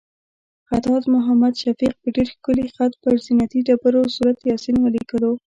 خطاط 0.67 1.03
محمد 1.15 1.53
شفیق 1.61 1.93
په 2.01 2.07
ډېر 2.15 2.27
ښکلي 2.35 2.65
خط 2.75 2.91
پر 3.01 3.13
زینتي 3.25 3.59
ډبرو 3.67 4.01
سورت 4.15 4.39
یاسین 4.51 4.77
ولیکلو. 4.81 5.31